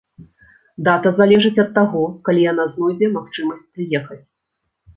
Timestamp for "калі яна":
2.29-2.67